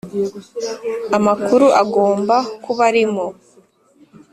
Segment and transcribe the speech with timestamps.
[1.17, 3.25] Amakuru agomba kuba arimo.